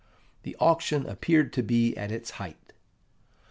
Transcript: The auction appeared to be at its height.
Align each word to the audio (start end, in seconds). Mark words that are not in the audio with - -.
The 0.41 0.55
auction 0.59 1.05
appeared 1.05 1.53
to 1.53 1.61
be 1.61 1.95
at 1.95 2.11
its 2.11 2.31
height. 2.41 2.73